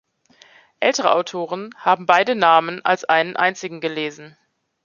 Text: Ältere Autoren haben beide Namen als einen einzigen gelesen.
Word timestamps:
Ältere 0.79 1.11
Autoren 1.13 1.75
haben 1.77 2.07
beide 2.07 2.33
Namen 2.33 2.83
als 2.83 3.03
einen 3.05 3.35
einzigen 3.35 3.81
gelesen. 3.81 4.35